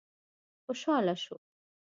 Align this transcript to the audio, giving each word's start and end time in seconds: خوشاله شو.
خوشاله 0.65 1.15
شو. 1.23 1.35